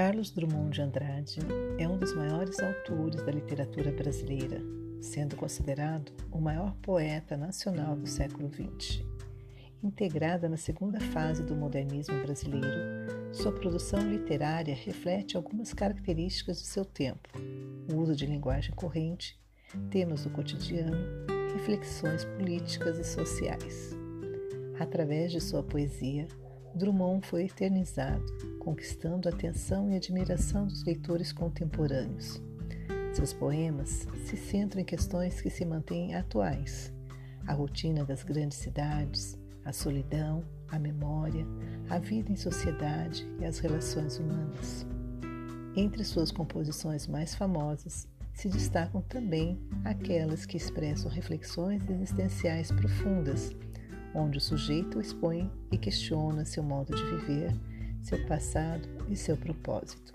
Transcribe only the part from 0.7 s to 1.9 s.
de Andrade é